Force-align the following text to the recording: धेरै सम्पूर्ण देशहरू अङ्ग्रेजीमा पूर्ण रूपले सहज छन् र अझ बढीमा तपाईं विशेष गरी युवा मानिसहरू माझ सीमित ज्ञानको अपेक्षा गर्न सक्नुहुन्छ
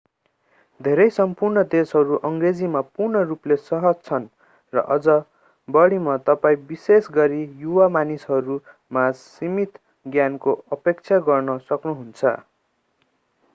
धेरै 0.79 1.03
सम्पूर्ण 1.15 1.63
देशहरू 1.73 2.15
अङ्ग्रेजीमा 2.29 2.81
पूर्ण 2.91 3.19
रूपले 3.25 3.57
सहज 3.63 3.99
छन् 4.07 4.23
र 4.73 4.83
अझ 4.95 5.17
बढीमा 5.67 6.15
तपाईं 6.23 6.65
विशेष 6.71 7.09
गरी 7.15 7.41
युवा 7.61 7.89
मानिसहरू 7.93 8.57
माझ 8.91 9.09
सीमित 9.19 9.81
ज्ञानको 10.05 10.55
अपेक्षा 10.73 11.21
गर्न 11.29 11.59
सक्नुहुन्छ 11.63 12.33